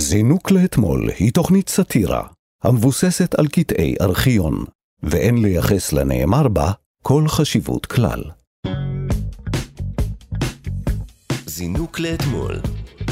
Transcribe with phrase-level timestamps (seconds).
[0.00, 2.22] זינוק לאתמול היא תוכנית סאטירה
[2.64, 4.64] המבוססת על קטעי ארכיון,
[5.02, 8.22] ואין לייחס לנאמר בה כל חשיבות כלל.
[11.46, 12.60] זינוק לאתמול,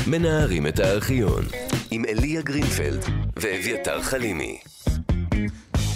[0.07, 1.45] מנערים את הארכיון,
[1.91, 3.05] עם אליה גרינפלד
[3.37, 4.59] ואביתר חלימי.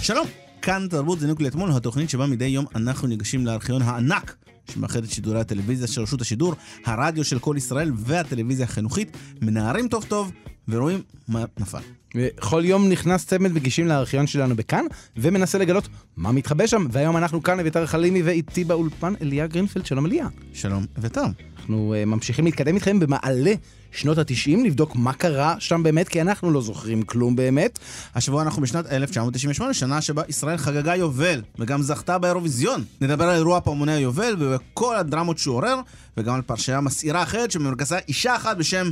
[0.01, 0.27] שלום,
[0.61, 4.35] כאן תרבות זינוק לאתמול, התוכנית שבה מדי יום אנחנו ניגשים לארכיון הענק
[4.71, 6.53] שמאחד את שידורי הטלוויזיה של רשות השידור,
[6.85, 10.31] הרדיו של כל ישראל והטלוויזיה החינוכית, מנערים טוב טוב
[10.71, 11.79] ורואים מה נפל.
[12.15, 14.85] וכל יום נכנס צמד מגישים לארכיון שלנו בכאן,
[15.17, 16.87] ומנסה לגלות מה מתחבא שם.
[16.91, 19.85] והיום אנחנו כאן, אביתר חלימי, ואיתי באולפן אליה גרינפלד.
[19.85, 20.27] שלום אליה.
[20.53, 21.25] שלום, אביתר.
[21.57, 23.53] אנחנו uh, ממשיכים להתקדם איתכם במעלה
[23.91, 27.79] שנות התשעים, לבדוק מה קרה שם באמת, כי אנחנו לא זוכרים כלום באמת.
[28.15, 32.83] השבוע אנחנו בשנת 1998, שנה שבה ישראל חגגה יובל, וגם זכתה באירוויזיון.
[33.01, 35.79] נדבר על אירוע פעמוני היובל וכל הדרמות שהוא עורר,
[36.17, 38.91] וגם על פרשייה מסעירה אחרת שבמרכזה אישה אחת בשם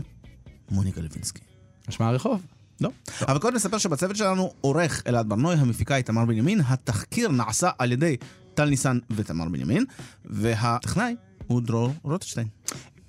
[0.72, 1.49] מוניקה לוינסקי.
[1.90, 2.42] משמע הרחוב.
[2.82, 2.90] לא.
[3.28, 7.92] אבל קודם נספר שבצוות שלנו עורך אלעד ברנוי, המפיקה היא תמר בנימין, התחקיר נעשה על
[7.92, 8.18] ידי
[8.54, 9.86] טל ניסן ותמר בנימין,
[10.26, 11.16] והטכנאי
[11.48, 12.48] הוא דרור רוטשטיין.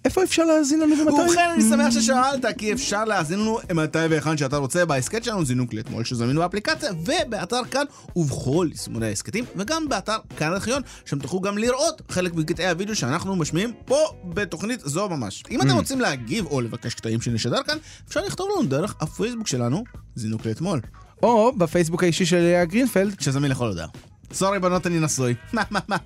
[0.04, 1.12] איפה אפשר להאזין לנו ומתי?
[1.12, 5.74] ובכן, אני שמח ששאלת, כי אפשר להאזין לנו מתי והיכן שאתה רוצה בהסכת שלנו, זינוק
[5.74, 7.84] לאתמול שזמין באפליקציה, ובאתר כאן
[8.16, 13.36] ובכל יישומוני ההסכתים, וגם באתר כאן ארכיון, שם תוכלו גם לראות חלק מקטעי הוידאו שאנחנו
[13.36, 15.42] משמיעים פה בתוכנית זו ממש.
[15.50, 17.76] אם אתם רוצים להגיב או לבקש קטעים שנשדר כאן,
[18.08, 20.80] אפשר לכתוב לנו דרך הפייסבוק שלנו, זינוק לאתמול.
[21.22, 23.20] או בפייסבוק האישי של גרינפלד.
[23.20, 23.88] שזמין לכל הודעה.
[24.32, 25.34] סורי בנות, אני נשוי.
[25.52, 25.96] מה, מה, מה.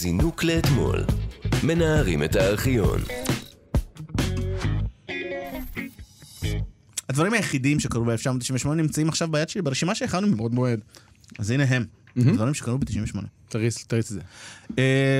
[0.00, 1.04] זינוק לאתמול,
[1.64, 3.00] מנערים את הארכיון.
[7.08, 10.80] הדברים היחידים שקרו ב-1998 נמצאים עכשיו ביד שלי ברשימה שהכנו מבעוד מועד.
[11.38, 11.84] אז הנה הם,
[12.22, 13.18] דברים שקרו ב-98.
[13.48, 14.20] תריץ, תריץ את זה.
[14.70, 14.74] Uh,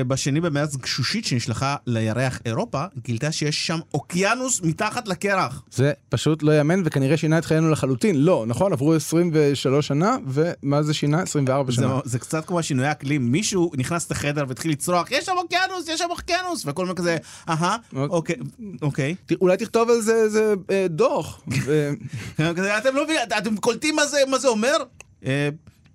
[0.07, 5.61] בשני במרץ גשושית שנשלחה לירח אירופה, גילתה שיש שם אוקיינוס מתחת לקרח.
[5.71, 8.15] זה פשוט לא יאמן וכנראה שינה את חיינו לחלוטין.
[8.15, 8.73] לא, נכון?
[8.73, 11.21] עברו 23 שנה, ומה זה שינה?
[11.21, 11.99] 24 זה, שנה.
[12.03, 16.07] זה קצת כמו שינוי אקלים, מישהו נכנס לחדר והתחיל לצרוח, יש שם אוקיינוס, יש שם
[16.09, 17.17] אוקיינוס, והכל אומר כזה,
[17.49, 18.35] אהה, אוקיי,
[18.81, 19.15] אוקיי.
[19.25, 21.41] ת- אולי תכתוב על זה איזה אה, דוח.
[21.65, 21.91] ו-
[22.77, 24.77] אתם לא מבינים, אתם קולטים מה זה, מה זה אומר?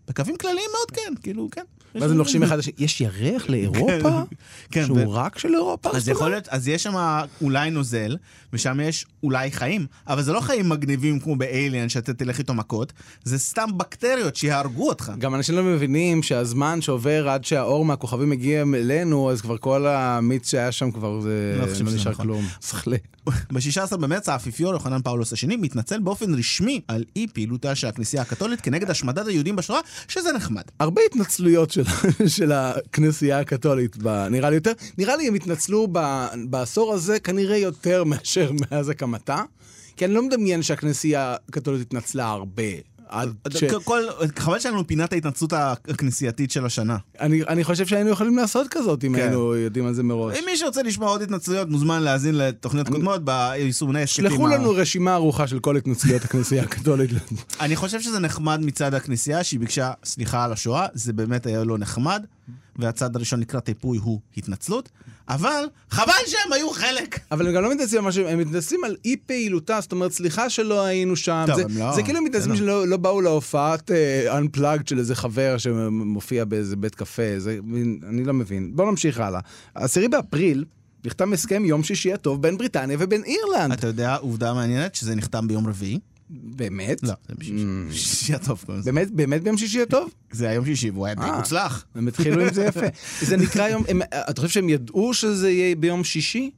[0.09, 1.65] בקווים כלליים מאוד כן, כאילו, כן.
[1.95, 2.73] ואז הם לוחשים אחד לשני.
[2.79, 4.23] יש ירח לאירופה?
[4.73, 5.91] כן, שהוא ו- רק של אירופה?
[5.97, 6.31] אז יכול?
[6.31, 8.17] להיות, אז יש שם אולי נוזל,
[8.53, 12.93] ושם יש אולי חיים, אבל זה לא חיים מגניבים כמו באליאן שאתה תלך איתו מכות,
[13.25, 15.13] זה סתם בקטריות שיהרגו אותך.
[15.19, 20.51] גם אנשים לא מבינים שהזמן שעובר עד שהאור מהכוכבים מגיע אלינו, אז כבר כל המיץ
[20.51, 22.27] שהיה שם כבר זה לא לא נשאר נכון.
[22.27, 22.45] כלום.
[22.63, 22.97] סחלה.
[23.53, 28.61] ב-16 במרץ האפיפיור יוחנן פאולוס השני מתנצל באופן רשמי על אי פעילותה של הכנסייה הקתולית
[28.61, 30.63] כנגד השמדת היהודים בשואה, שזה נחמד.
[30.81, 31.84] הרבה התנצלויות של,
[32.27, 37.57] של הכנסייה הקתולית, ב, נראה לי יותר, נראה לי הם התנצלו ב, בעשור הזה כנראה
[37.57, 39.43] יותר מאשר מאז הקמתה,
[39.97, 42.94] כי אני לא מדמיין שהכנסייה הקתולית התנצלה הרבה.
[43.09, 43.65] עד ש...
[43.85, 44.03] כל,
[44.39, 46.97] חבל שהיה לנו פינת ההתנצלות הכנסייתית של השנה.
[47.21, 49.21] אני, אני חושב שהיינו יכולים לעשות כזאת אם כן.
[49.23, 50.37] היינו יודעים על זה מראש.
[50.39, 54.31] אם מי שרוצה לשמוע עוד התנצלויות מוזמן להאזין לתוכניות קודמות ביישומוני הסכתים.
[54.31, 57.11] שלחו ה- לנו רשימה ערוכה של כל התנצלויות הכנסייה הקתולית.
[57.61, 61.79] אני חושב שזה נחמד מצד הכנסייה שהיא ביקשה סליחה על השואה, זה באמת היה לא
[61.79, 62.25] נחמד,
[62.79, 64.89] והצד הראשון לקראת טיפוי הוא התנצלות,
[65.29, 67.21] אבל חבל שהם היו חלק.
[67.31, 70.51] אבל הם גם לא מתנצלים על משהו, הם מתנצלים על אי פעילותה, זאת אומרת, סליחה
[70.51, 71.45] שלא היינו שם.
[71.47, 72.65] טוב, זה, הם לא- זה כאילו מתנצלים בסדר.
[72.67, 73.95] שלא לא באו להופעת uh,
[74.33, 77.59] Unplugged של איזה חבר שמופיע באיזה בית קפה, זה,
[78.09, 78.77] אני לא מבין.
[78.77, 79.41] בואו נמשיך הלאה.
[79.75, 80.65] עשירי באפריל
[81.05, 83.73] נחתם הסכם יום שישי הטוב בין בריטניה ובין אירלנד.
[83.73, 85.99] אתה יודע עובדה מעניינת שזה נחתם ביום רביעי?
[86.31, 87.03] באמת?
[87.03, 87.65] לא, זה בשישי.
[87.91, 88.93] שישי הטוב קוראים לזה.
[88.93, 90.11] באמת, באמת ביום שישי הטוב?
[90.33, 91.37] זה היום שישי והוא היה די אה.
[91.37, 91.85] מוצלח.
[91.95, 92.87] הם התחילו עם זה יפה.
[93.21, 93.85] זה נקרא יום,
[94.31, 96.51] אתה חושב שהם ידעו שזה יהיה ביום שישי?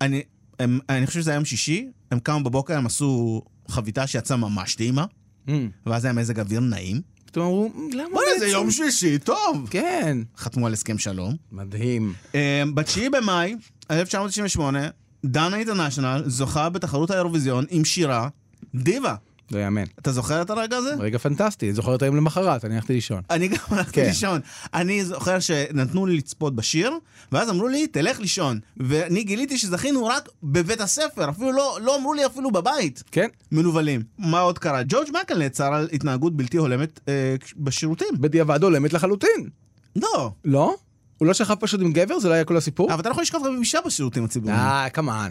[0.00, 0.22] אני
[0.58, 4.74] הם- אני חושב שזה היה יום שישי, הם קמו בבוקר, הם עשו חביתה שיצאה ממש
[4.74, 5.04] טעימה,
[5.46, 5.50] Mm.
[5.86, 7.00] ואז היה מזג אוויר נעים.
[7.24, 9.66] פתאום אמרו, למה בוא'נה, זה בעצם?" יום שישי, טוב.
[9.70, 10.18] כן.
[10.38, 11.34] חתמו על הסכם שלום.
[11.52, 12.12] מדהים.
[12.34, 13.54] אה, ב-9 במאי
[13.90, 14.88] 1998,
[15.26, 18.28] דנה אינטרנשיונל זוכה בתחרות האירוויזיון עם שירה
[18.74, 19.14] דיווה.
[19.50, 19.84] לא יאמן.
[19.98, 20.94] אתה זוכר את הרגע הזה?
[20.98, 23.22] רגע פנטסטי, אני זוכר את היום למחרת, אני הלכתי לישון.
[23.30, 24.06] אני גם הלכתי כן.
[24.06, 24.40] לישון.
[24.74, 26.92] אני זוכר שנתנו לי לצפות בשיר,
[27.32, 28.60] ואז אמרו לי, תלך לישון.
[28.76, 33.02] ואני גיליתי שזכינו רק בבית הספר, אפילו לא, לא אמרו לי אפילו בבית.
[33.10, 34.02] כן, מנוולים.
[34.18, 34.82] מה עוד קרה?
[34.88, 38.08] ג'ורג' מייקל נעצר על התנהגות בלתי הולמת אה, בשירותים.
[38.20, 39.48] בדיעבד הולמת לחלוטין.
[39.96, 40.32] לא.
[40.44, 40.76] לא?
[41.18, 42.18] הוא לא שכב פשוט עם גבר?
[42.18, 42.92] זה לא היה כל הסיפור?
[42.92, 44.60] אבל אתה לא יכול לשכב גם עם אישה בשירותים הציבוריים.
[44.60, 45.30] אה, כמובן.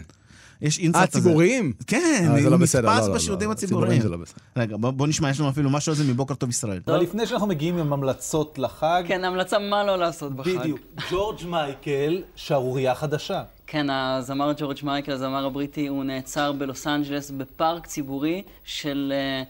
[0.62, 1.22] יש אה, אינסרט הזה.
[1.22, 1.72] ציבוריים?
[1.86, 4.02] כן, אה, זה לא בסדר, לא, נתפס לא, בשירותים לא, הציבוריים.
[4.02, 4.40] זה לא בסדר.
[4.56, 6.80] רגע, בוא נשמע, יש לנו אפילו משהו על זה מבוקר טוב ישראל.
[6.86, 10.58] אבל לפני שאנחנו מגיעים עם המלצות לחג, כן, המלצה מה לא לעשות בחג.
[10.58, 13.42] בדיוק, ג'ורג' מייקל, שערורייה חדשה.
[13.66, 19.12] כן, הזמר ג'ורג' מייקל, הזמר הבריטי, הוא נעצר בלוס אנג'לס בפארק ציבורי של...
[19.14, 19.42] אה,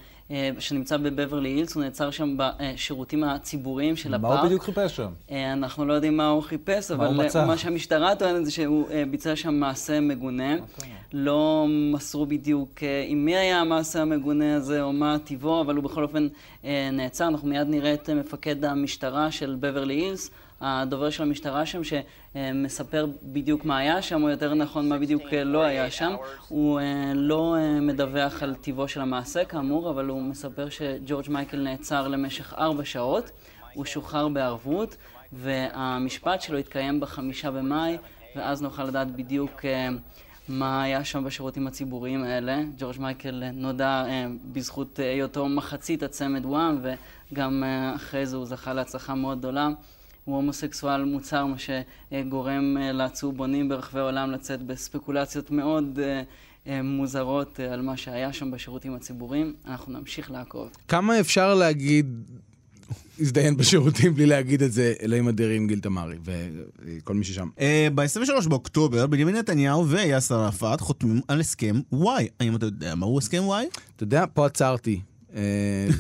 [0.59, 4.33] שנמצא בבברלי הילס, הוא נעצר שם בשירותים הציבוריים של הפארק.
[4.33, 5.11] מה הוא בדיוק חיפש שם?
[5.31, 7.47] אה, אנחנו לא יודעים מה הוא חיפש, מה אבל הוא אה?
[7.47, 10.57] מה שהמשטרה טוענת זה שהוא אה, ביצע שם מעשה מגונה.
[11.13, 15.85] לא מסרו בדיוק אה, עם מי היה המעשה המגונה הזה או מה טיבו, אבל הוא
[15.85, 16.29] בכל אופן
[16.65, 17.29] אה, נעצר.
[17.29, 20.31] אנחנו מיד נראה את אה, מפקד המשטרה של בברלי הילס.
[20.61, 25.45] הדובר של המשטרה שם, שמספר בדיוק מה היה שם, או יותר נכון, מה בדיוק אה,
[25.45, 26.15] לא היה שם.
[26.49, 31.57] הוא אה, לא אה, מדווח על טיבו של המעשה, כאמור, אבל הוא מספר שג'ורג' מייקל
[31.57, 33.31] נעצר למשך ארבע שעות.
[33.75, 34.97] הוא שוחרר בערבות,
[35.33, 37.97] והמשפט שלו התקיים בחמישה במאי,
[38.37, 39.65] ואז נוכל לדעת בדיוק
[40.49, 42.63] מה היה שם בשירותים הציבוריים האלה.
[42.79, 46.79] ג'ורג' מייקל נודע אה, בזכות היותו מחצית הצמד וואם,
[47.33, 49.69] וגם אה, אחרי זה הוא זכה להצלחה מאוד גדולה.
[50.29, 56.23] הוא הומוסקסואל מוצהר, מה שגורם אה, לצהובונים ברחבי העולם לצאת בספקולציות מאוד אה,
[56.67, 59.55] אה, מוזרות על מה שהיה שם בשירותים הציבוריים.
[59.67, 60.71] אנחנו נמשיך לעקוב.
[60.89, 62.23] כמה אפשר להגיד,
[63.21, 67.49] הזדיין בשירותים בלי להגיד את זה, אלוהים אדירים, גיל תמרי וכל מי ששם.
[67.95, 72.29] ב-23 באוקטובר, בנימין נתניהו ויאסר ערפאת חותמים על הסכם וואי.
[72.41, 73.67] האם אתה יודע מהו הסכם וואי?
[73.97, 75.01] אתה יודע, פה עצרתי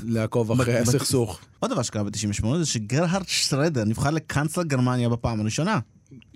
[0.04, 1.40] לעקוב אחרי הסכסוך.
[1.60, 5.78] עוד דבר שקרה ב-98 זה שגרהרד שרדר נבחר לקאנצלר גרמניה בפעם הראשונה.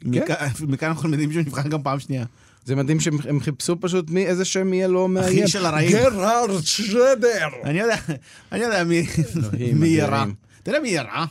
[0.05, 0.37] מכאן-
[0.69, 2.25] מכאן אנחנו יודעים שהוא נבחר גם פעם שנייה.
[2.65, 5.47] זה מדהים שהם הם חיפשו פשוט מי, איזה שם יהיה לו מאיים.
[5.49, 5.91] של הרעים.
[5.93, 7.47] גרהרד שרדר!
[7.65, 7.97] אני יודע,
[8.53, 9.07] אני יודע מי
[9.37, 10.01] אלוהים מי
[10.71, 11.25] יודע מי ירה?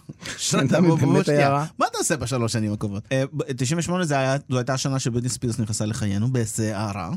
[1.79, 3.03] מה אתה עושה בשלוש שנים הקרובות?
[3.11, 7.09] אה, ב- 98 זה היה- זו הייתה השנה שבריטני ספירס נכנסה לחיינו בסערה.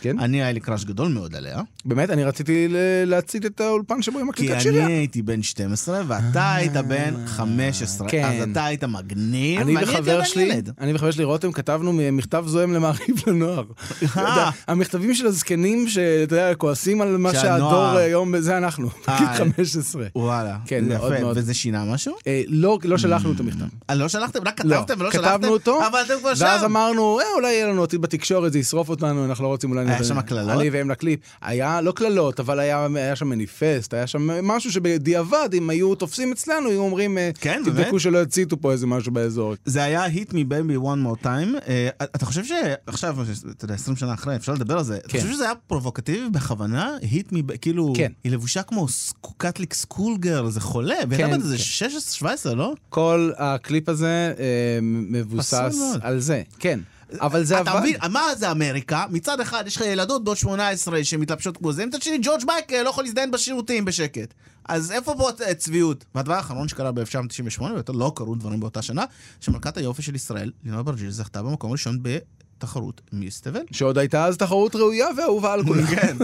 [0.00, 0.18] כן.
[0.18, 1.60] אני היה לי קראש גדול מאוד עליה.
[1.84, 2.66] באמת, אני רציתי
[3.06, 4.86] להצית את האולפן שבו היא כי מקליטה אני שיריה.
[4.86, 8.08] הייתי בן 12 ואתה היית בן 15.
[8.08, 8.24] כן.
[8.24, 10.70] אז אתה היית מגניב, אני ואני הייתי וחבר עדיין שלי, ילד.
[10.80, 13.64] אני וחבר שלי רותם כתבנו מכתב זוהם למעריב לנוער.
[14.02, 16.02] יודע, המכתבים של הזקנים שאתה
[16.34, 20.06] יודע, כועסים על מה שהדור היום, זה אנחנו, אה, בגיל 15.
[20.14, 20.56] וואלה.
[20.66, 21.12] כן, מאוד.
[21.20, 21.38] מאוד.
[21.50, 22.14] וזה שינה משהו?
[22.26, 23.64] אה, לא, לא שלחנו את המכתב.
[23.90, 24.38] אה, לא שלחתם?
[24.46, 25.28] רק לא, כתבתם ולא שלחתם?
[25.28, 26.44] כתבנו אותו, אבל אתם כבר שם.
[26.44, 29.88] ואז אמרנו, אה, אולי יהיה לנו עתיד בתקשורת, זה ישרוף אותנו, אנחנו לא רוצים אולי...
[29.88, 30.60] היה שם קללות?
[30.60, 31.20] אני והם לקליפ.
[31.42, 32.86] היה, לא קללות, אבל היה
[33.16, 37.62] שם מניפסט, היה שם משהו שבדיעבד, אם היו תופסים אצלנו, היו אומרים, אה, כן?
[37.64, 39.54] תבדקו שלא יציתו פה איזה משהו באזור.
[39.64, 41.68] זה היה baby one more time.
[41.68, 43.16] אה, אתה חושב שעכשיו,
[43.50, 44.96] אתה יודע, 20 שנה אחרי, אפשר לדבר על זה.
[44.96, 45.18] אתה כן.
[45.18, 46.96] חושב שזה היה פרובוקטיבי בכוונה?
[47.32, 48.12] me, ב- כאילו, כן.
[48.24, 48.86] היא לבושה כמו
[49.36, 50.94] catholic school girl, זה חולה.
[51.08, 51.88] והייתה כן, בת איזה
[52.20, 52.50] כן.
[52.52, 52.74] 16-17, לא?
[52.88, 55.76] כל הקליפ הזה אה, מבוסס.
[56.00, 56.80] על זה, כן.
[57.20, 57.80] אבל זה אתה עבד.
[57.80, 59.04] מבין, מה זה אמריקה?
[59.10, 62.88] מצד אחד יש לך ילדות בנות 18 שמתלבשות כמו זה, מצד שני ג'ורג' מייקל לא
[62.88, 64.34] יכול להזדיין בשירותים בשקט.
[64.68, 66.04] אז איפה פה הצביעות?
[66.14, 69.04] והדבר האחרון שקרה ב-1998, ויותר לא קרו דברים באותה שנה,
[69.40, 71.98] שמלכת היופי של ישראל, לינור אברג'יל, זכתה במקום הראשון
[72.60, 73.60] בתחרות מיס תבל.
[73.72, 75.86] שעוד הייתה אז תחרות ראויה ואהובה על כולם.
[75.96, 76.16] כן.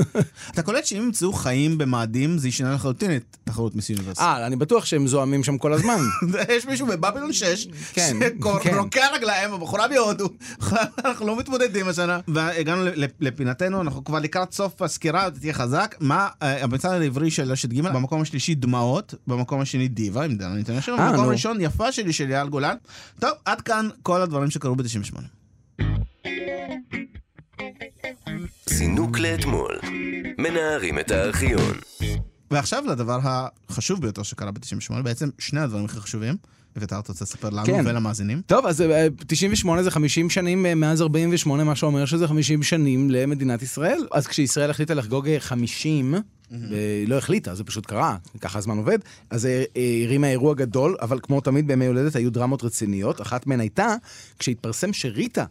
[0.50, 4.18] אתה קולט שאם ימצאו חיים במאדים, זה ישנה לחלוטין את תחרות מיס יוניברס.
[4.18, 5.98] אה, אני בטוח שהם זועמים שם כל הזמן.
[6.56, 8.70] יש מישהו בבבלון 6, כן, כן.
[8.70, 10.28] שרוקע רגליים, הבחורה מהודו,
[11.04, 12.20] אנחנו לא מתמודדים השנה.
[12.28, 12.84] והגענו
[13.20, 15.94] לפינתנו, אנחנו כבר לקראת סוף הסקירה, תהיה חזק.
[16.00, 20.54] מה, אה, המצעד העברי של רשת ג', במקום השלישי דמעות, במקום השני דיווה, עם דנה
[20.54, 21.24] ניתן אה, במקום.
[21.24, 22.76] הראשון יפה שלי של אייל גולן.
[23.20, 25.45] טוב, עד כאן כל הדברים שקרו ב-98.
[28.66, 29.78] זינוק לאתמול.
[30.38, 31.74] מנערים את הארכיון.
[32.50, 36.36] ועכשיו לדבר החשוב ביותר שקרה ב-98, בעצם שני הדברים הכי חשובים.
[36.78, 37.82] אביתר, אתה רוצה לספר לנו כן.
[37.86, 38.42] ולמאזינים?
[38.46, 43.10] טוב, אז אה, 98 זה 50 שנים אה, מאז 48, מה שאומר שזה 50 שנים
[43.10, 44.06] למדינת ישראל.
[44.12, 46.14] אז כשישראל החליטה לחגוג אה, 50,
[46.50, 48.98] והיא לא החליטה, זה פשוט קרה, ככה הזמן עובד,
[49.30, 53.20] אז אה, אה, הרימה אירוע גדול, אבל כמו תמיד בימי הולדת היו דרמות רציניות.
[53.20, 53.94] אחת מהן הייתה
[54.38, 55.46] כשהתפרסם שריטה אה,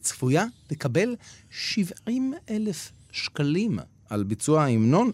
[0.00, 1.16] צפויה לקבל
[1.50, 3.78] 70 אלף שקלים
[4.08, 5.10] על ביצוע ההמנון.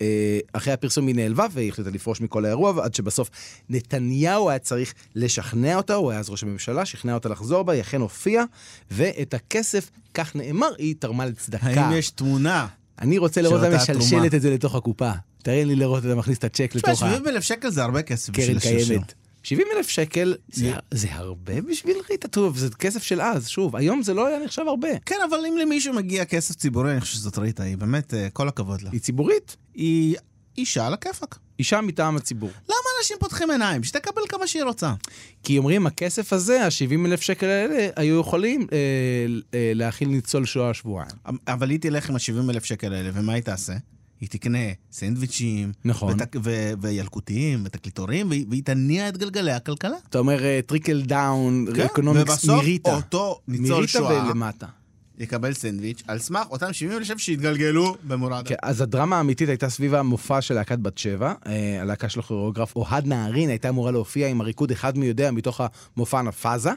[0.00, 3.30] אה, אחרי הפרסום היא נעלבה והיא החליטה לפרוש מכל האירוע, ועד שבסוף
[3.68, 7.80] נתניהו היה צריך לשכנע אותה, הוא היה אז ראש הממשלה, שכנע אותה לחזור בה, היא
[7.80, 8.44] אכן הופיעה,
[8.90, 11.66] ואת הכסף, כך נאמר, היא תרמה לצדקה.
[11.66, 12.66] האם יש תמונה?
[13.00, 14.34] אני רוצה לראות אותה משלשלת.
[14.34, 15.10] את זה לתוך הקופה.
[15.42, 18.56] תראה לי לראות אותה מכניס את הצ'ק לתוך 70 אלף שקל זה הרבה כסף בשביל
[18.56, 18.86] השרשור.
[18.86, 19.14] קיימת.
[19.44, 24.02] 70 אלף שקל זה, זה הרבה בשביל ריטה טוב, זה כסף של אז, שוב, היום
[24.02, 24.88] זה לא היה נחשב הרבה.
[25.06, 28.48] כן, אבל אם למישהו מגיע כסף ציבורי, אני חושב שזאת ריטה, היא באמת, אה, כל
[28.48, 28.90] הכבוד לה.
[28.92, 30.16] היא ציבורית, היא
[30.58, 31.38] אישה על הכיפאק.
[31.58, 32.50] אישה מטעם הציבור.
[32.68, 33.84] למה אנשים פותחים עיניים?
[33.84, 34.92] שתקבל כמה שהיא רוצה.
[35.42, 38.78] כי אומרים, הכסף הזה, ה-70 אלף שקל האלה, היו יכולים אה,
[39.54, 41.10] אה, להאכיל ניצול שואה שבועיים.
[41.48, 43.72] אבל היא תלך עם ה-70 אלף שקל האלה, ומה היא תעשה?
[44.24, 44.58] היא תקנה
[44.92, 46.12] סנדוויצ'ים, נכון.
[46.20, 49.96] ות- ו- וילקוטים, ותקליטורים, והיא והיא תניע את גלגלי הכלכלה.
[50.08, 52.96] אתה אומר trickle down, economics ובסוף מרעיתה.
[52.96, 54.66] אותו ניצול שואה ולמטה.
[55.18, 58.48] יקבל סנדוויץ' על סמך אותם 70 אלף שהתגלגלו במורד.
[58.48, 62.76] כן, אז הדרמה האמיתית הייתה סביב המופע של להקת בת שבע, אה, הלהקה של הכוריאוגרף
[62.76, 65.60] אוהד נהרין הייתה אמורה להופיע עם הריקוד אחד מי יודע מתוך
[65.96, 66.70] המופע נפאזה.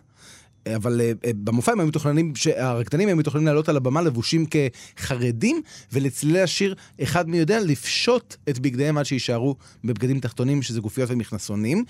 [0.75, 5.61] אבל אה, אה, במופע הם היו מתוכננים, הרקדנים היו מתוכננים לעלות על הבמה לבושים כחרדים,
[5.93, 11.83] ולצלילי השיר אחד מי יודע לפשוט את בגדיהם עד שיישארו בבגדים תחתונים, שזה גופיות ומכנסונים.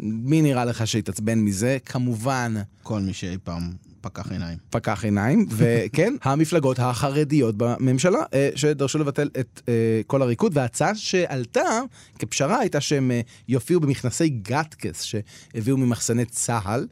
[0.00, 1.78] מי נראה לך שהתעצבן מזה?
[1.84, 4.58] כמובן, כל מי שאי פעם פקח עיניים.
[4.70, 9.74] פקח עיניים, וכן, המפלגות החרדיות בממשלה, אה, שדרשו לבטל את אה,
[10.06, 11.80] כל הריקוד, וההצעה שעלתה
[12.18, 16.86] כפשרה הייתה שהם אה, יופיעו במכנסי גטקס שהביאו ממחסני צה"ל.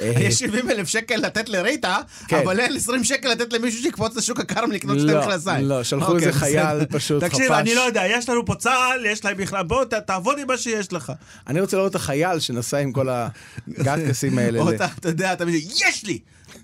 [0.00, 1.96] יש 70 אלף שקל לתת לריטה,
[2.28, 2.38] כן.
[2.38, 5.64] אבל אין 20 שקל לתת למישהו שיקפוץ לשוק הכרם לקנות שתי לא, מכנסיים.
[5.66, 6.98] לא, שלחו אוקיי, איזה חייל בסדר.
[6.98, 7.58] פשוט תקשיב, חפש.
[7.58, 10.58] אני לא יודע, יש לנו פה צה"ל, יש להם בכלל, בוא ת- תעבוד עם מה
[10.58, 11.12] שיש לך.
[11.46, 14.60] אני רוצה לראות את החייל שנסע עם כל הגטקסים האלה.
[14.98, 16.18] אתה יודע, אתה מבין, יש לי!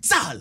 [0.09, 0.39] צה"ל!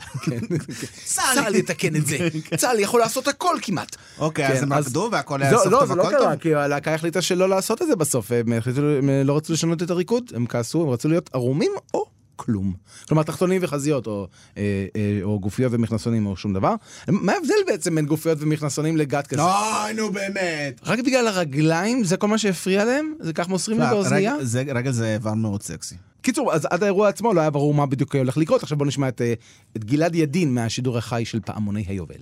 [1.05, 2.17] צה"ל יתקן את זה,
[2.58, 3.96] צה"ל יכול לעשות הכל כמעט.
[4.20, 6.22] אוקיי, כן, אז הם רקדו והכל היה סוף לא, טוב, זה לא הכל טוב?
[6.22, 8.32] קרה, כי הלהקה החליטה שלא לעשות את זה בסוף.
[8.32, 12.05] הם לא רצו לשנות את הריקוד, הם כעסו, הם רצו להיות ערומים או
[12.36, 12.74] כלום.
[13.08, 14.27] כלומר, תחתונים וחזיות, או,
[14.58, 14.63] אה,
[14.96, 16.74] אה, או גופיות ומכנסונים, או שום דבר.
[17.08, 19.39] מה ההבדל בעצם בין גופיות ומכנסונים לגטקס?
[19.39, 20.79] אוי, נו באמת.
[20.86, 23.13] רק בגלל הרגליים, זה כל מה שהפריע להם?
[23.20, 24.34] זה כך מוסרים לי באוזנייה?
[24.36, 25.96] רגע, זה- רגע, זה איבר מאוד סקסי.
[26.24, 28.63] קיצור, אז עד האירוע עצמו לא היה ברור מה בדיוק הולך לקרות.
[28.63, 29.34] עכשיו בואו נשמע את, אה,
[29.77, 32.22] את גלעד ידין מהשידור החי של פעמוני היובל.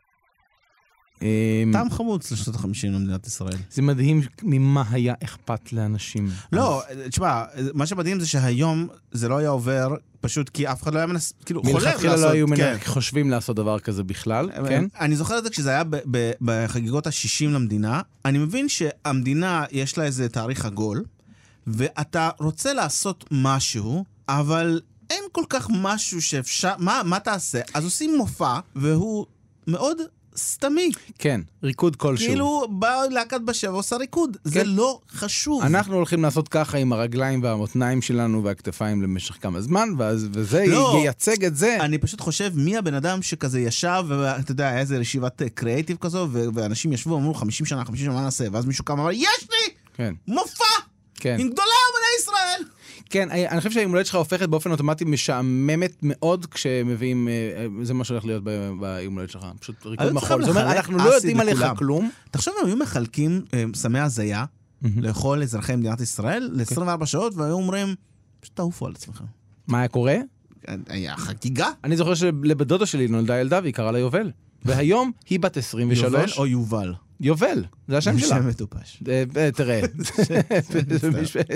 [1.73, 3.57] טעם חמוץ לשנות ה-50 למדינת ישראל.
[3.71, 6.29] זה מדהים ממה היה אכפת לאנשים.
[6.51, 10.97] לא, תשמע, מה שמדהים זה שהיום זה לא היה עובר, פשוט כי אף אחד לא
[10.97, 11.33] היה מנס...
[11.45, 11.87] כאילו, חולם לעשות...
[11.87, 12.77] מלכתחילה לא היו כן.
[12.85, 14.85] חושבים לעשות דבר כזה בכלל, כן?
[14.99, 15.83] אני זוכר את זה כשזה היה
[16.41, 18.01] בחגיגות ה-60 למדינה.
[18.25, 21.03] אני מבין שהמדינה, יש לה איזה תאריך עגול,
[21.67, 26.73] ואתה רוצה לעשות משהו, אבל אין כל כך משהו שאפשר...
[26.77, 27.61] מה, מה תעשה?
[27.73, 29.25] אז עושים מופע, והוא
[29.67, 29.97] מאוד
[30.41, 30.91] סתמי.
[31.19, 32.27] כן, ריקוד כלשהו.
[32.27, 34.37] כאילו, באה להקת בשבע ועושה ריקוד.
[34.43, 34.67] זה כן.
[34.67, 35.63] לא חשוב.
[35.63, 41.01] אנחנו הולכים לעשות ככה עם הרגליים והמותניים שלנו והכתפיים למשך כמה זמן, ואז, וזה לא.
[41.03, 41.77] ייצג את זה.
[41.79, 46.27] אני פשוט חושב מי הבן אדם שכזה ישב, ואתה יודע, היה איזה ישיבת קריאייטיב כזו,
[46.31, 48.45] ו- ואנשים ישבו ואמרו 50 שנה, 50 שנה מה נעשה?
[48.51, 50.63] ואז מישהו קם ואמר, יש לי כן, מופע
[51.15, 51.37] כן.
[51.39, 51.90] עם גדולי!
[53.11, 57.93] כן, אני חושב שהיום הולדת שלך הופכת באופן אוטומטי משעממת מאוד כשמביאים, אה, אה, זה
[57.93, 58.43] מה שהולך להיות
[58.79, 59.45] ביום הולדת שלך.
[59.59, 60.43] פשוט ריקוד היו מחול.
[60.43, 61.65] זאת אומרת, אנחנו לא יודעים עליך.
[61.77, 62.09] כלום.
[62.31, 64.45] תחשוב היו מחלקים אה, סמי הזיה
[64.81, 67.95] לכל אזרחי מדינת ישראל ל-24 שעות, והיו אומרים,
[68.39, 69.25] פשוט תעופו על עצמכם.
[69.67, 70.17] מה היה קורה?
[70.87, 71.67] היה חגיגה.
[71.83, 74.31] אני זוכר שלבת דודה שלי נולדה ילדה והיא קראה לה יובל.
[74.65, 76.03] והיום היא בת 23.
[76.03, 76.93] יובל או יובל?
[77.21, 78.27] יובל, זה השם שלה.
[78.29, 79.03] שם מטופש.
[79.09, 79.81] אה, אה, תראה,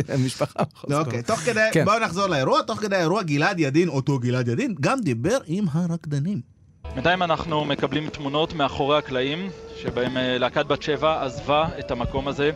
[0.14, 0.64] המשפחה.
[0.94, 1.86] אוקיי, תוך כדי, כן.
[1.86, 6.42] בואו נחזור לאירוע, תוך כדי האירוע גלעד ידין, אותו גלעד ידין, גם דיבר עם הרקדנים.
[6.96, 9.50] בינתיים אנחנו מקבלים תמונות מאחורי הקלעים,
[9.82, 12.52] שבהם אה, להקת בת שבע עזבה את המקום הזה.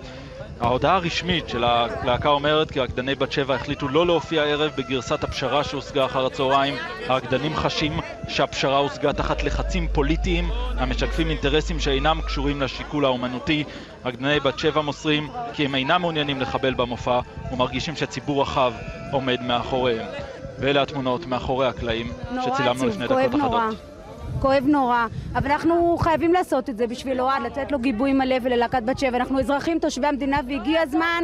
[0.59, 5.63] ההודעה הרשמית של הלהקה אומרת כי רקדני בת שבע החליטו לא להופיע הערב בגרסת הפשרה
[5.63, 6.73] שהושגה אחר הצהריים.
[7.07, 13.63] הרקדנים חשים שהפשרה הושגה תחת לחצים פוליטיים המשקפים אינטרסים שאינם קשורים לשיקול האומנותי.
[14.05, 17.19] רקדני בת שבע מוסרים כי הם אינם מעוניינים לחבל במופע
[17.51, 18.73] ומרגישים שציבור רחב
[19.11, 20.05] עומד מאחוריהם.
[20.59, 23.33] ואלה התמונות מאחורי הקלעים שצילמנו עצוב, לפני דקות אחדות.
[23.33, 23.39] נורא.
[23.39, 23.69] כואב נורא,
[25.35, 29.17] אבל אנחנו חייבים לעשות את זה בשביל אוהד, לתת לו גיבוי מלא וללהקת בת שבע.
[29.17, 31.23] אנחנו אזרחים תושבי המדינה והגיע הזמן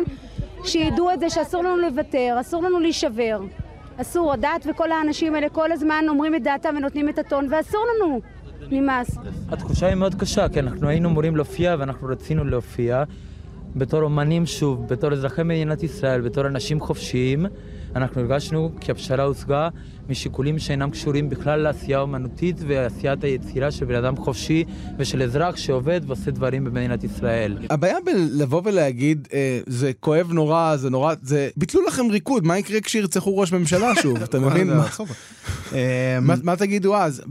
[0.64, 3.40] שידעו את זה שאסור לנו לוותר, אסור לנו להישבר.
[3.98, 8.22] אסור, הדת וכל האנשים האלה כל הזמן אומרים את דעתם ונותנים את הטון, ואסור לנו.
[8.72, 9.18] נמאס.
[9.50, 13.04] התחושה היא מאוד קשה, כי אנחנו היינו אמורים להופיע ואנחנו רצינו להופיע
[13.76, 17.46] בתור אומנים שוב, בתור אזרחי מדינת ישראל, בתור אנשים חופשיים,
[17.96, 19.70] אנחנו הרגשנו כי הפשרה הושגה
[20.10, 24.64] משיקולים שאינם קשורים בכלל לעשייה אומנותית ועשיית היצירה של בן אדם חופשי
[24.98, 27.58] ושל אזרח שעובד ועושה דברים במדינת ישראל.
[27.70, 31.50] הבעיה בלבוא ולהגיד, אה, זה כואב נורא, זה נורא, זה...
[31.58, 34.68] ביטלו לכם ריקוד, מה יקרה כשירצחו ראש ממשלה שוב, אתה מבין?
[34.78, 34.88] מה-
[35.74, 37.22] אה, מה- מה תגידו אז?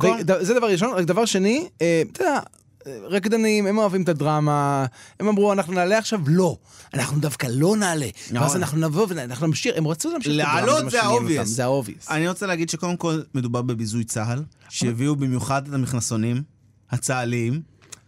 [0.40, 0.90] זה דבר ראשון.
[0.94, 2.38] רק דבר שני, אה, אתה יודע,
[2.87, 4.87] רקדנים, הם אוהבים את הדרמה,
[5.21, 6.21] הם אמרו, אנחנו נעלה עכשיו?
[6.26, 6.57] לא.
[6.95, 8.07] אנחנו דווקא לא נעלה.
[8.33, 11.45] ואז אנחנו נבוא ואנחנו נמשיך, הם רצו להמשיך את הדרמה, לעלות זה ה-obvious.
[11.45, 12.11] זה ה-obvious.
[12.11, 16.43] אני רוצה להגיד שקודם כל מדובר בביזוי צה"ל, שהביאו במיוחד את המכנסונים
[16.91, 17.61] הצה"ליים.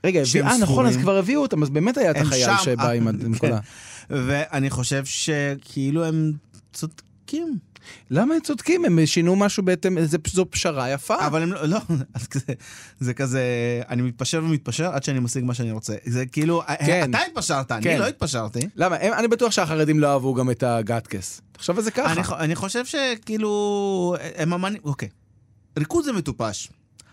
[0.04, 0.97] רגע, אה, נכון, אז.
[0.97, 3.52] כבר הביאו אותם, אז באמת היה את החייל שבא עם כל.
[3.52, 3.59] ה...
[4.26, 6.33] ואני חושב שכאילו הם
[6.73, 7.59] צודקים.
[8.10, 8.84] למה הם צודקים?
[8.84, 11.26] הם שינו משהו בהתאם, זו פשרה יפה.
[11.26, 11.78] אבל הם לא, לא,
[12.32, 12.40] זה,
[13.00, 13.42] זה כזה,
[13.88, 15.94] אני מתפשר ומתפשר עד שאני משיג מה שאני רוצה.
[16.06, 17.10] זה כאילו, כן.
[17.10, 17.98] אתה התפשרת, אני כן.
[17.98, 18.58] לא התפשרתי.
[18.76, 18.96] למה?
[19.00, 21.40] הם- אני בטוח שהחרדים לא אהבו גם את הגטקס.
[21.52, 22.12] תחשוב על זה ככה.
[22.12, 25.08] אני, אני חושב שכאילו, הם אמנים, אוקיי,
[25.78, 26.68] ריקוד זה מטופש.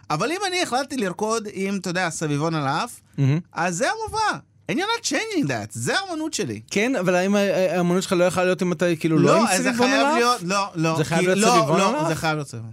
[0.09, 3.39] אבל אם אני החלטתי לרקוד עם, אתה יודע, סביבון על האף, מהמם.
[3.53, 4.39] אז זה המובא.
[4.71, 6.61] And you're not changing that, זה האמנות שלי.
[6.71, 9.69] כן, אבל האם האמנות שלך לא יכולה להיות אם אתה כאילו לא עם אז זה
[9.69, 10.15] סביבון חייב עליו?
[10.15, 10.97] להיות, לא, לא.
[10.97, 12.05] זה חייב כי- להיות לא, סביבון לא, עליו?
[12.07, 12.71] זה חייב להיות סביבון.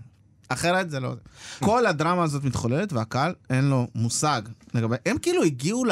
[0.48, 1.12] אחרת זה לא...
[1.58, 4.42] כל הדרמה הזאת מתחוללת והקהל אין לו מושג
[4.74, 4.96] לגבי...
[5.06, 5.84] הם כאילו הגיעו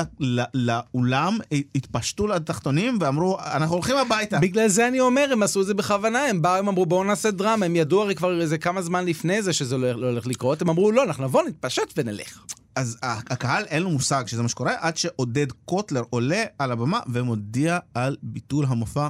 [0.55, 1.39] לאולם,
[1.75, 4.39] התפשטו לתחתונים ואמרו, אנחנו הולכים הביתה.
[4.39, 7.31] בגלל זה אני אומר, הם עשו את זה בכוונה, הם באו, הם אמרו בואו נעשה
[7.31, 10.63] דרמה, הם ידעו הרי כבר איזה כמה זמן לפני זה שזה לא לא הולך לקרות,
[10.63, 12.39] הם אמרו לא, אנחנו נבוא, נתפשט ונלך.
[12.79, 17.79] אז הקהל אין לו מושג שזה מה שקורה, עד שעודד קוטלר עולה על הבמה ומודיע
[17.95, 19.09] על ביטול המופע.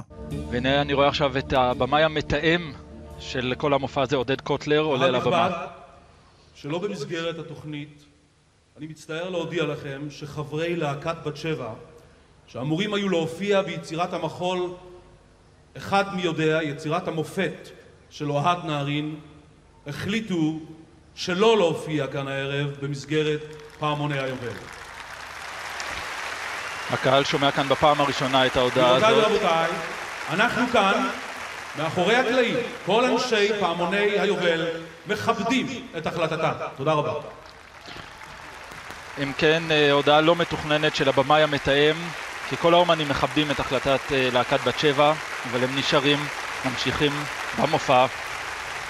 [0.49, 2.73] והנה אני רואה עכשיו את הבמאי המתאם
[3.19, 5.65] של כל המופע הזה, עודד קוטלר, עולה על הבמה.
[6.55, 8.03] שלא במסגרת התוכנית,
[8.77, 11.73] אני מצטער להודיע לכם שחברי להקת בת שבע,
[12.47, 14.73] שאמורים היו להופיע ביצירת המחול,
[15.77, 17.69] אחד מי יודע, יצירת המופת
[18.09, 19.15] של אוהד נהרין,
[19.87, 20.59] החליטו
[21.19, 23.39] שלא להופיע כאן הערב במסגרת
[23.79, 24.47] פעמוני היובל.
[26.89, 29.31] הקהל שומע כאן בפעם הראשונה את ההודעה גבירותיי הזאת.
[29.31, 29.69] ורבותיי,
[30.29, 31.09] אנחנו כאן,
[31.77, 34.67] מאחורי הקלעים, כל אנשי פעמוני היובל
[35.07, 36.51] מכבדים את החלטתם.
[36.77, 37.13] תודה רבה.
[39.23, 41.95] אם כן, אה, הודעה לא מתוכננת של הבמאי המתאם,
[42.49, 45.13] כי כל האומנים מכבדים את החלטת אה, להקת בת שבע,
[45.51, 46.19] אבל הם נשארים,
[46.65, 47.11] ממשיכים
[47.61, 48.05] במופע,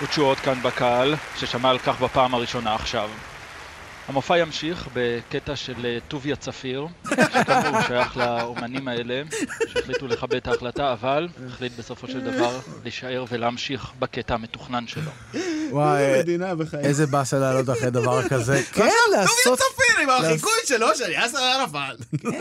[0.02, 3.10] ותשואות כאן בקהל, ששמע על כך בפעם הראשונה עכשיו.
[4.08, 9.22] המופע ימשיך בקטע של אה, טוביה צפיר, שכאמור שייך לאומנים האלה,
[9.68, 15.12] שהחליטו לכבד את ההחלטה, אבל החליט בסופו של דבר להישאר ולהמשיך בקטע המתוכנן שלו.
[15.72, 16.04] וואי.
[16.84, 18.62] איזה באסה לעלות אחרי דבר כזה.
[18.74, 19.36] כן, לעשות...
[19.44, 21.98] טוביה צפיר עם החיקוי שלו של יאסר ערפאת.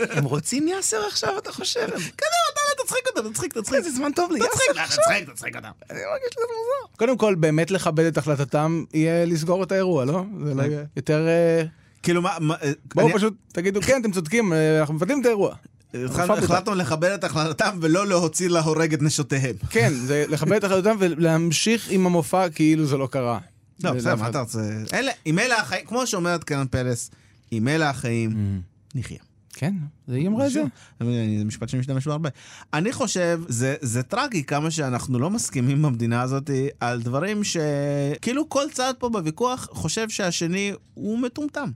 [0.09, 1.87] הם רוצים יאסר עכשיו, אתה חושב?
[1.89, 2.58] לא
[2.89, 3.77] תצחיק אותם, תצחיק, תצחיק.
[3.77, 4.83] איזה זמן טוב לי, תצחיק.
[4.85, 5.69] תצחיק, תצחיק אותם.
[5.89, 6.97] אני מרגיש שזה מוזר.
[6.97, 10.23] קודם כל, באמת לכבד את החלטתם, יהיה לסגור את האירוע, לא?
[10.45, 11.27] זה לא יהיה יותר...
[11.27, 11.63] אה,
[12.03, 15.55] כאילו מה, אה, בואו פשוט תגידו, כן, אתם צודקים, אה, אנחנו מבטלים את האירוע.
[15.93, 19.55] החלטנו לכבד את החלטתם ולא להוציא להורג את נשותיהם.
[19.69, 23.39] כן, זה לכבד את החלטתם ולהמשיך עם המופע כאילו זה לא קרה.
[23.83, 24.59] לא, בסדר, ולאף מה אתה רוצה?
[24.93, 27.11] אלה, אם אלה החיים, כמו שאומרת קרן פלס,
[27.51, 28.61] אם אלה החיים,
[28.95, 29.28] נחיה.
[29.59, 29.73] כן,
[30.07, 30.63] זה היא אמרה את זה.
[30.99, 31.07] זה
[31.45, 32.29] משפט שאני משתמש בו הרבה.
[32.73, 38.63] אני חושב, זה, זה טרגי כמה שאנחנו לא מסכימים במדינה הזאת על דברים שכאילו כל
[38.73, 41.69] צד פה בוויכוח חושב שהשני הוא מטומטם.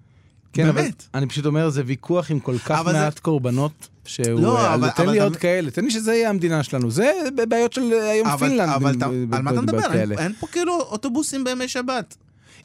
[0.54, 1.04] כן, אבל באמת.
[1.13, 4.39] אני פשוט אומר, זה ויכוח עם כל כך אבל זה- מעט קורבנות, שהוא...
[4.41, 6.91] לא, אבל- תן אבל לי אתה- עוד כאלה, תן לי שזה יהיה המדינה שלנו.
[6.91, 7.12] זה
[7.50, 8.69] בעיות של אה, היום אבל, פינלנד.
[8.69, 9.93] אבל ב- ב- על מה אתה מדבר?
[9.93, 12.15] אין, אין פה כאילו אוטובוסים בימי שבת.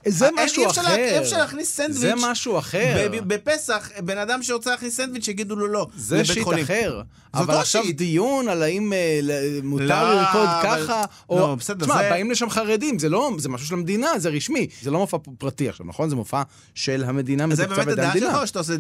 [0.07, 0.97] זה אין- משהו אי אפשר לה- אחר.
[1.15, 2.01] אי אפשר להכניס סנדוויץ'.
[2.01, 3.09] זה משהו אחר.
[3.27, 6.65] בפסח, בן אדם שרוצה להכניס סנדוויץ', יגידו לו לא, זה שיט חולים.
[6.65, 7.03] אחר.
[7.35, 7.97] זה אבל אותו עכשיו שיט.
[7.97, 11.57] דיון על האם אה, ל- מותר לא, לרקוד אבל- ככה, לא, או...
[11.57, 14.67] בסדר, תשמע, זה- באים לשם חרדים, זה לא, זה משהו של המדינה, זה רשמי.
[14.83, 16.11] זה לא מופע פרטי עכשיו, נכון?
[16.11, 16.43] זה מופע
[16.75, 18.31] של המדינה, זה מתוקצב באמת על ידי הדעה המדינה.
[18.31, 18.77] שלך, או שאתה עושה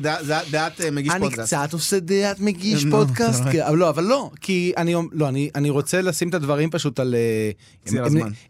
[0.50, 1.54] דעת אה, מגיש אני פודקאסט?
[1.54, 6.00] קצת עושה דעת מגיש פודקאסט, אבל לא, אבל לא, כי אני, לא, אני, אני רוצה
[6.02, 7.14] לשים את הדברים פשוט על...
[7.14, 7.50] אה,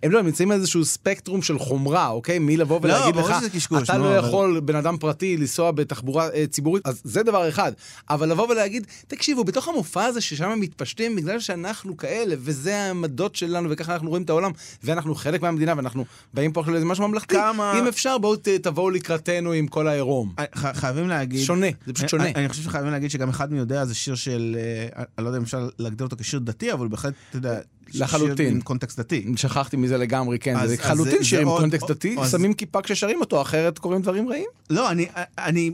[0.02, 2.38] הם לא, הם נמצאים על איזשהו ספקטרום של חומרה, אוקיי?
[2.59, 3.37] לבוא לא, ולהגיד ברור לך,
[3.83, 7.73] אתה לא אבל- יכול, בן אדם פרטי, לנסוע בתחבורה אה, ציבורית, אז זה דבר אחד.
[8.11, 13.37] אבל לבוא ולהגיד, תקשיבו, בתוך המופע הזה ששם הם מתפשטים, בגלל שאנחנו כאלה, וזה העמדות
[13.37, 14.51] שלנו, וככה אנחנו רואים את העולם,
[14.85, 18.90] ואנחנו חלק מהמדינה, ואנחנו באים פה עכשיו לאיזה משהו ממלכתי, כמה- אם אפשר, בואו תבואו
[18.90, 20.33] לקראתנו עם כל העירום.
[20.38, 20.44] אה,
[20.75, 21.44] חייבים להגיד...
[21.44, 22.25] שונה, זה פשוט שונה.
[22.25, 24.57] אני, אני חושב שחייבים להגיד שגם אחד מי יודע זה שיר של,
[24.97, 27.61] אה, אני לא יודע אם אפשר להגדיר אותו כשיר דתי, אבל בהחלט, אתה יודע,
[27.94, 28.55] לחלוטין.
[28.55, 29.27] עם קונטקסט דתי.
[29.37, 33.42] שכחתי מזה לגמרי, כן, אז- זה זה- שיר עם קונטקסט דתי, שמים כיפה כששרים אותו,
[33.42, 34.46] אחרת קורים דברים רעים.
[34.70, 35.07] לא, אני,
[35.38, 35.70] אני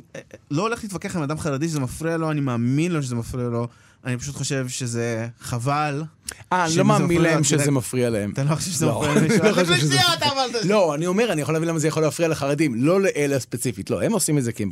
[0.51, 3.69] לא הולך להתווכח עם אדם חרדי שזה מפריע לו, אני מאמין לו שזה מפריע לו,
[4.05, 6.05] אני פשוט חושב שזה חבל.
[6.53, 7.71] אה, אני לא מאמין להם להם, שזה.
[7.71, 8.31] מפריע להם.
[8.33, 9.13] אתה לא חושב שזה לא, מפריע?
[9.23, 9.29] אני
[10.53, 10.61] לא.
[10.65, 13.91] לא, אני אומר, אני יכול להבין למה זה יכול להפריע לחרדים, לא לאלה ספציפית.
[13.91, 14.71] לא, הם עושים את זה כי הם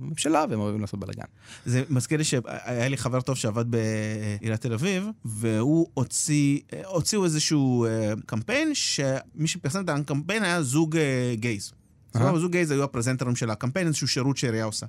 [0.00, 1.24] בממשלה והם אוהבים לעשות בלאגן.
[1.66, 7.84] זה מזכיר לי שהיה לי חבר טוב שעבד בעיריית תל אביב, והוא הוציא, הוציאו איזשהו
[7.84, 11.72] אה, קמפיין, שמי שפרסם את הקמפיין היה זוג אה, גייז.
[12.18, 14.86] סבבה, זוג גייז היו הפרזנטרים של הקמפיין, איזשהו שירות שהעירייה עושה.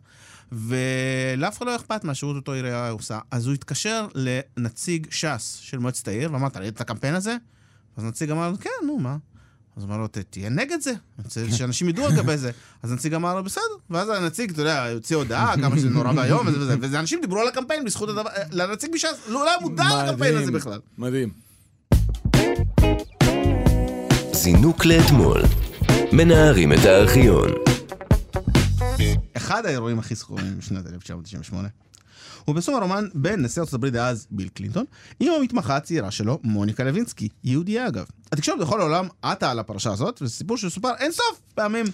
[0.52, 3.20] ולאף אחד לא אכפת מהשירות אותו עירייה עושה.
[3.32, 7.36] אז הוא התקשר לנציג ש"ס של מועצת העיר, ואמר, אתה ראית את הקמפיין הזה?
[7.98, 9.18] אז הנציג אמר, לו, כן, נו, מה?
[9.78, 12.52] אז הוא אמר לו, "ת- תהיה נגד זה, אני רוצה שאנשים ידעו לגבי זה.
[12.84, 13.62] אז הנציג אמר לו, בסדר.
[13.90, 17.40] ואז הנציג, אתה יודע, הוציא הודעה, כמה שזה נורא ואיום וזה וזה, וזה אנשים דיברו
[17.42, 20.80] על הקמפיין בזכות הדבר, לנציג מש"ס, לא היה מודע לקמפיין הזה בכלל.
[20.98, 21.30] מדהים.
[24.34, 25.42] זינוק לאתמול.
[26.14, 27.48] מנערים את הארכיון.
[29.38, 31.68] אחד האירועים הכי זכורים בשנת 1998
[32.46, 34.86] הוא פרסום הרומן בין נשיא ארצות הברית דאז ביל קלינטון
[35.20, 38.06] עם המתמחה הצעירה שלו מוניקה לוינסקי, יהודייה אגב.
[38.32, 41.86] התקשורת בכל העולם עטה על הפרשה הזאת, וזה סיפור שסופר אינסוף פעמים.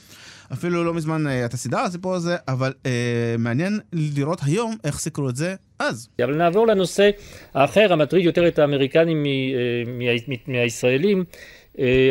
[0.54, 2.92] אפילו לא מזמן אה, הייתה סדרה על הסיפור הזה, אבל אה,
[3.40, 6.08] מעניין לראות היום איך סיקרו את זה אז.
[6.24, 7.10] אבל נעבור לנושא
[7.54, 9.84] האחר, המטריד יותר את האמריקנים מ- אה,
[10.28, 11.24] מה- מהישראלים, אה,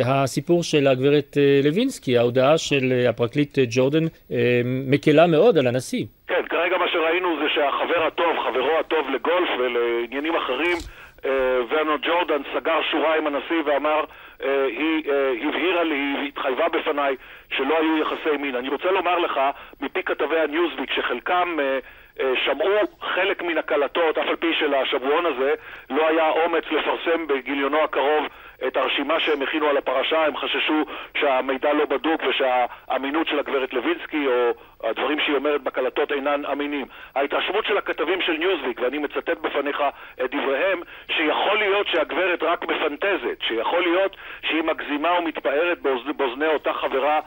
[0.05, 5.67] הסיפור של הגברת אה, לוינסקי, ההודעה של אה, הפרקליט אה, ג'ורדן אה, מקלה מאוד על
[5.67, 6.05] הנשיא.
[6.27, 10.77] כן, כרגע מה שראינו זה שהחבר הטוב, חברו הטוב לגולף ולעניינים אחרים,
[11.25, 11.31] אה,
[11.71, 14.05] ורנר ג'ורדן סגר שורה עם הנשיא ואמר,
[14.45, 17.17] אה, היא אה, הבהירה לי, היא התחייבה בפניי
[17.57, 18.57] שלא היו יחסי מין.
[18.57, 19.41] אני רוצה לומר לך,
[19.81, 21.79] מפי כתבי הניוזוויק, שחלקם אה,
[22.21, 25.55] אה, שמעו חלק מן הקלטות, אף על פי שלשבועון הזה
[25.91, 28.25] לא היה אומץ לפרסם בגיליונו הקרוב
[28.67, 30.85] את הרשימה שהם הכינו על הפרשה, הם חששו
[31.17, 34.51] שהמידע לא בדוק ושהאמינות של הגברת לוינסקי או
[34.89, 36.87] הדברים שהיא אומרת בקלטות אינן אמינים.
[37.15, 39.83] ההתרשמות של הכתבים של ניוזוויק, ואני מצטט בפניך
[40.25, 40.81] את דבריהם,
[41.17, 47.21] שיכול להיות שהגברת רק מפנטזת, שיכול להיות שהיא מגזימה ומתפארת באוז- באוזני אותה חברה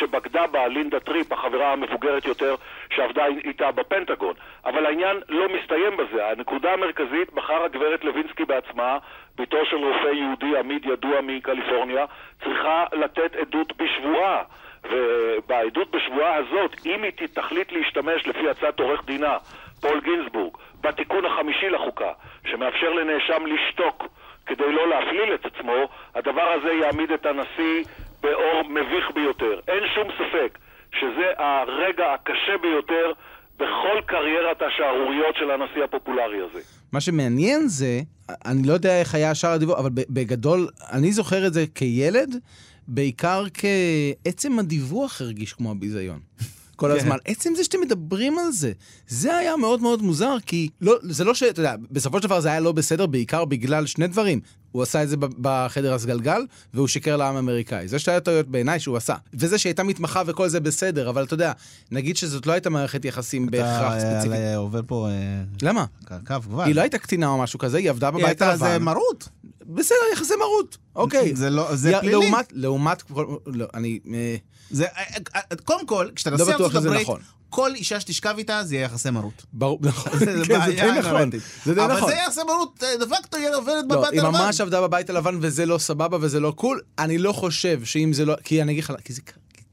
[0.00, 2.54] שבגדה בה, לינדה טריפ, החברה המבוגרת יותר
[2.90, 4.34] שעבדה איתה בפנטגון.
[4.64, 6.26] אבל העניין לא מסתיים בזה.
[6.26, 8.98] הנקודה המרכזית, בכך הגברת לוינסקי בעצמה,
[9.36, 12.04] בתו של רופא יהודי אמיד ידוע מקליפורניה,
[12.44, 14.42] צריכה לתת עדות בשבועה.
[14.90, 19.36] ובעדות בשבועה הזאת, אם היא תחליט להשתמש לפי הצעת עורך דינה,
[19.80, 22.12] פול גינזבורג, בתיקון החמישי לחוקה,
[22.44, 24.06] שמאפשר לנאשם לשתוק
[24.46, 27.84] כדי לא להפליל את עצמו, הדבר הזה יעמיד את הנשיא
[28.22, 29.60] באור מביך ביותר.
[29.68, 30.58] אין שום ספק
[30.98, 33.12] שזה הרגע הקשה ביותר
[33.56, 36.60] בכל קריירת השערוריות של הנשיא הפופולרי הזה.
[36.92, 38.00] מה שמעניין זה,
[38.44, 42.36] אני לא יודע איך היה שאר הדיווח, אבל בגדול, אני זוכר את זה כילד,
[42.88, 46.20] בעיקר כעצם הדיווח הרגיש כמו הביזיון.
[46.80, 46.96] כל כן.
[46.96, 47.16] הזמן.
[47.24, 48.72] עצם זה שאתם מדברים על זה,
[49.08, 51.42] זה היה מאוד מאוד מוזר, כי לא, זה לא ש...
[51.42, 54.40] אתה יודע, בסופו של דבר זה היה לא בסדר, בעיקר בגלל שני דברים.
[54.72, 56.42] הוא עשה את זה בחדר הסגלגל,
[56.74, 57.88] והוא שיקר לעם האמריקאי.
[57.88, 59.14] זה שתי הטעויות בעיניי שהוא עשה.
[59.34, 61.52] וזה שהייתה מתמחה וכל זה בסדר, אבל אתה יודע,
[61.90, 64.38] נגיד שזאת לא הייתה מערכת יחסים בהכרח אתה ספציפית.
[64.38, 65.84] אה, עובר פה אה, למה?
[66.08, 66.64] קו גבל.
[66.64, 68.72] היא לא הייתה קטינה או משהו כזה, היא עבדה היא בבית הייתה הלבן.
[68.72, 69.28] זה מרות.
[69.74, 70.76] בסדר, יחסי מרות.
[70.96, 71.36] אוקיי.
[71.36, 72.12] זה לא- זה פלילי.
[72.12, 73.02] לעומת, לעומת,
[73.46, 73.98] לא, אני...
[74.14, 74.36] אה,
[74.70, 75.02] זה, אה,
[75.36, 77.20] אה, קודם כל, כשאתה לא נשיא בטוח ארצות הברית, נכון.
[77.50, 79.46] כל אישה שתשכב איתה זה יהיה יחסי מרות.
[79.52, 80.12] ברור, נכון.
[80.18, 81.30] זה כן, זה בעיה די נכון.
[81.64, 82.10] זה די אבל נכון.
[82.10, 84.38] זה יחסי מרות דה פקטו, היא עובדת לא, בבית היא הלבן.
[84.38, 86.80] ממש עבדה בבית הלבן וזה לא סבבה וזה לא קול.
[86.98, 88.34] אני לא חושב שאם זה לא...
[88.44, 89.22] כי אני אגיד לך, כי זה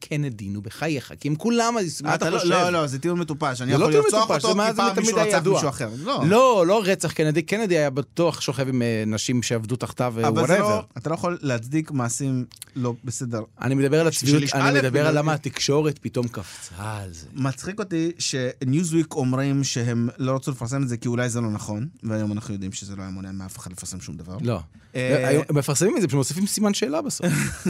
[0.09, 1.13] קנדי, נו בחייך.
[1.19, 2.49] כי אם כולם, אז מה אתה לא- חושב?
[2.51, 3.61] לא, לא, זה טיעון מטופש.
[3.61, 5.47] אני לא יכול לרצוח אותו כי פעם מישהו רצח.
[5.47, 5.89] מישהו אחר.
[6.03, 6.23] לא.
[6.27, 7.41] לא, לא רצח קנדי.
[7.41, 10.81] קנדי היה בטוח שוכב עם אה, נשים שעבדו תחתיו whatever.
[10.97, 13.41] אתה לא יכול להצדיק מעשים לא בסדר.
[13.61, 17.27] אני מדבר על הצביעות, אני מדבר על למה התקשורת פתאום קפצה על זה.
[17.33, 21.87] מצחיק אותי שניוזוויק אומרים שהם לא רצו לפרסם את זה כי אולי זה לא נכון,
[22.03, 24.37] והיום אנחנו יודעים שזה לא היה מונע מאף אחד לפרסם שום דבר.
[24.41, 24.59] לא.
[24.95, 27.27] אה, הם מפרסמים את זה, פשוט מוסיפים סימן שאלה בסוף.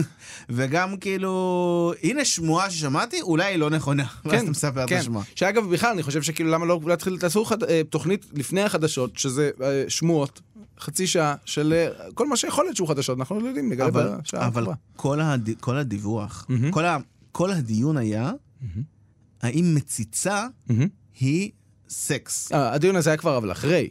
[0.50, 4.04] וגם כאילו, הנה שמועה ששמעתי, אולי היא לא נכונה.
[4.24, 4.96] ואז אתה מספר את כן.
[4.96, 5.24] השמועה.
[5.34, 9.50] שאגב, בכלל, אני חושב שכאילו, למה לא להתחיל, תעשו חד- אה, תוכנית לפני החדשות, שזה
[9.62, 10.40] אה, שמועות,
[10.80, 14.10] חצי שעה, של אה, כל מה שיכול להיות שהוא חדשות, אנחנו לא יודעים, נגלה אבל,
[14.22, 14.66] בשעה אבל.
[14.96, 15.50] כל, הד...
[15.60, 16.70] כל הדיווח, מהמם.
[16.70, 16.96] כל, ה...
[17.32, 18.32] כל הדיון היה,
[19.42, 20.86] האם מציצה מהמם.
[21.20, 21.50] היא
[21.88, 22.52] סקס.
[22.52, 23.88] אה, הדיון הזה היה כבר אבל אחרי,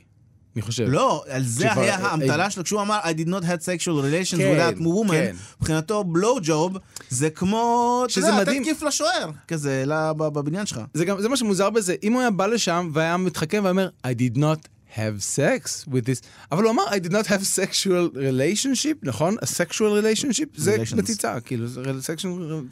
[0.58, 0.86] אני חושב.
[0.88, 4.38] לא, על זה היה אה, האמתלה שלו, כשהוא אמר I did not have sexual relations
[4.38, 5.36] כן, with that woman, כן.
[5.62, 6.78] מבחינתו בלואו ג'וב,
[7.10, 8.64] זה כמו, אתה שזה יודע, מדהים.
[8.64, 9.84] כיף לשוער, כזה,
[10.18, 10.82] בבניין שלך.
[10.94, 14.10] זה גם, זה מה שמוזר בזה, אם הוא היה בא לשם והיה מתחכם ואומר, I
[14.10, 18.96] did not have sex with this, אבל הוא אמר, I did not have sexual relationship,
[19.04, 19.36] נכון?
[19.42, 20.78] a sexual relationship, זה.
[20.96, 21.68] מציצה, כאילו,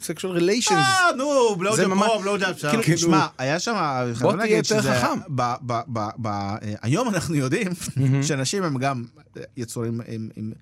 [0.06, 0.72] sexual, relations.
[0.72, 2.68] אה, נו, בלואו זה ג'אב ממש- פה, בלואו ג'אב שם.
[2.82, 3.08] כאילו-
[3.38, 3.74] היה שם,
[4.20, 4.82] בוא תהיה יותר.
[4.82, 5.18] חכם.
[6.82, 7.72] היום אנחנו יודעים
[8.22, 9.04] שאנשים הם גם
[9.56, 10.00] יצורים
[10.36, 10.52] עם-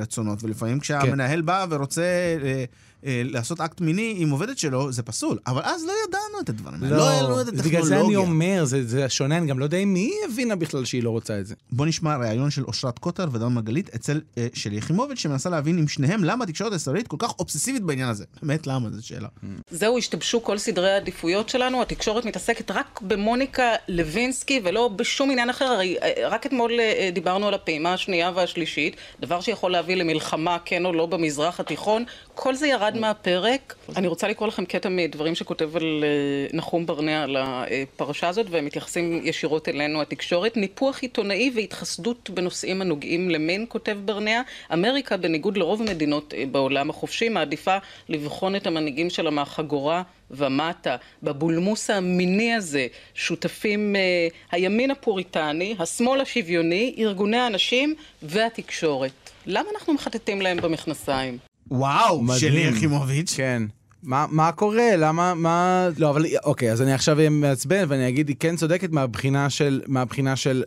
[0.00, 2.64] רצונות, ולפעמים כשהמנהל בא ורוצה אה,
[3.06, 5.38] אה, לעשות אקט מיני עם עובדת שלו, זה פסול.
[5.46, 6.96] אבל אז לא ידענו את הדברים האלה.
[6.96, 8.18] לא היה לנו את בגלל זה אני הטכנולוגיה.
[8.18, 11.40] אומר, זה, זה שונה, אני גם לא יודע אם היא הבינה בכלל שהיא לא רוצה
[11.40, 11.54] את זה.
[11.72, 15.88] בוא נשמע ראיון של אושרת קוטר ודן מרגלית אצל אה, שלי יחימוביץ', שמנסה להבין עם
[15.88, 18.24] שניהם למה התקשורת הישראלית כל כך אובססיבית בעניין הזה.
[18.42, 18.90] באמת, למה?
[18.90, 19.28] זו שאלה.
[19.70, 25.64] זהו, השתבשו כל סדרי העדיפויות שלנו, התקשורת מתעסקת רק במוניקה לוינסקי ולא בשום עניין אחר,
[25.64, 28.96] הרי אה, רק אתמול אה, דיברנו על הפעימה השנייה והשלישית,
[29.28, 33.74] דבר שיכול להביא למלחמה, כן או לא, במזרח התיכון, כל זה ירד מהפרק.
[33.96, 38.64] אני רוצה לקרוא לכם קטע מדברים שכותב על אה, נחום ברנע על הפרשה הזאת, והם
[38.64, 40.56] מתייחסים ישירות אלינו, התקשורת.
[40.56, 44.42] ניפוח עיתונאי והתחסדות בנושאים הנוגעים למין, כותב ברנע.
[44.72, 47.76] אמריקה, בניגוד לרוב המדינות אה, בעולם החופשי, מעדיפה
[48.08, 50.96] לבחון את המנהיגים שלה מהחגורה ומטה.
[51.22, 59.30] בבולמוס המיני הזה שותפים אה, הימין הפוריטני, השמאל השוויוני, ארגוני הנשים והתקשורת.
[59.46, 61.38] למה אנחנו מחטטים להם במכנסיים?
[61.70, 62.40] וואו, מדהים.
[62.40, 63.34] שלי יחימוביץ'.
[63.36, 63.62] כן.
[64.02, 64.96] מה, מה קורה?
[64.96, 65.88] למה, מה...
[65.98, 69.80] לא, אבל אוקיי, אז אני עכשיו אהיה מעצבן ואני אגיד, היא כן צודקת מהבחינה של,
[69.86, 70.62] מהבחינה של,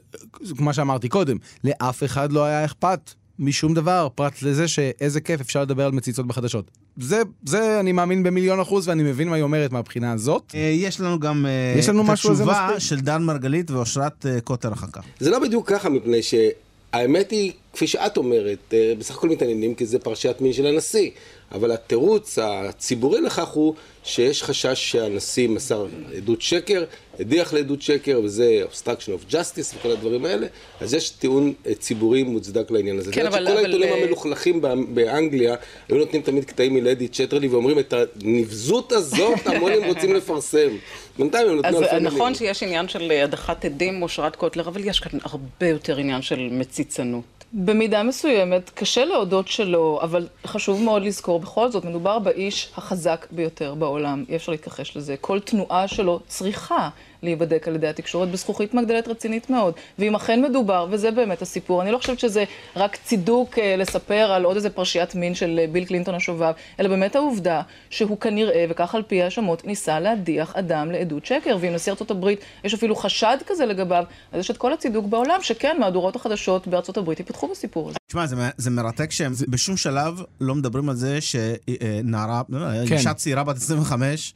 [0.58, 5.62] כמו שאמרתי קודם, לאף אחד לא היה אכפת משום דבר, פרט לזה שאיזה כיף אפשר
[5.62, 6.72] לדבר על מציצות בחדשות.
[6.98, 10.52] זה, זה אני מאמין במיליון אחוז ואני מבין מה היא אומרת מהבחינה הזאת.
[10.56, 12.80] אה, יש לנו גם אה, יש לנו את התשובה?
[12.80, 15.04] של דן מרגלית ואושרת אה, קוטר אחר כך.
[15.20, 20.00] זה לא בדיוק ככה, מפני שהאמת היא, כפי שאת אומרת, בסך הכל מתעניינים כי זה
[20.00, 21.10] פרשיית מין של הנשיא.
[21.52, 25.86] אבל התירוץ הציבורי לכך הוא שיש חשש שהנשיא מסר
[26.18, 26.84] עדות שקר,
[27.20, 28.88] הדיח לעדות שקר, וזה obstruction
[29.30, 30.48] of justice וכל הדברים האלה,
[30.82, 33.12] אז יש טיעון אה, ציבורי מוצדק לעניין הזה.
[33.12, 35.56] כן, אבל- שכל אבל, העיתונים אה, המלוכלכים באנ- באנגליה
[35.90, 40.70] היו נותנים תמיד קטעים מלדי צ'טרלי ואומרים את הנבזות הזאת המונים רוצים לפרסם.
[41.18, 42.36] בינתיים הם נתנו אז אלפי נכון מילים.
[42.36, 46.48] שיש עניין של אה, הדחת עדים, אושרת קוטלר, אבל יש כאן הרבה יותר עניין של
[46.52, 47.24] מציצנות.
[47.54, 53.74] במידה מסוימת, קשה להודות שלא, אבל חשוב מאוד לזכור, בכל זאת, מדובר באיש החזק ביותר
[53.76, 53.91] בעולם,
[54.30, 55.16] אי אפשר להתכחש לזה.
[55.18, 56.90] כל תנועה שלו צריכה
[57.24, 59.74] להיבדק על ידי התקשורת בזכוכית מגדלת רצינית מאוד.
[60.00, 62.44] ואם אכן מדובר, וזה באמת הסיפור, אני לא חושבת שזה
[62.76, 66.90] רק צידוק אה, לספר על עוד איזה פרשיית מין של אה, ביל קלינטון השובב, אלא
[66.90, 71.58] באמת העובדה שהוא כנראה, וכך על פי ההאשמות, ניסה להדיח אדם לעדות שקר.
[71.62, 75.38] ואם נשיא ארצות הברית, יש אפילו חשד כזה לגביו, אז יש את כל הצידוק בעולם,
[75.42, 77.98] שכן, מהדורות החדשות בארצות הברית ייפתחו בסיפור הזה.
[78.08, 82.96] תשמע, זה, זה מרתק שהם בשום שלב לא מדברים על זה שנערה, לא, לא, כן.
[82.96, 84.34] אישה צעירה בת 25,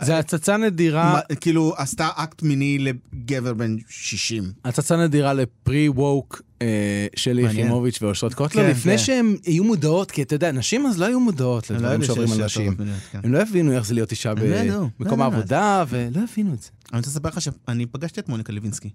[0.00, 4.52] זה הצצה נדירה, מה- כאילו עשתה אקט מיני לגבר בן 60.
[4.64, 7.42] הצצה נדירה לפרי ווק אה, שלי.
[7.42, 8.98] יחימוביץ' ואושרת קוטלר, כן, לפני.
[8.98, 12.44] שהן יהיו מודעות, כי אתה יודע, נשים אז לא היו מודעות לא לדברים שעוברים על
[12.44, 12.76] נשים.
[13.12, 13.20] כן.
[13.24, 15.24] הם לא הבינו איך זה להיות אישה לא במקום לא.
[15.24, 16.68] העבודה, ולא הבינו את זה.
[16.92, 18.90] אני רוצה לספר לך שאני פגשתי את מוניקה לוינסקי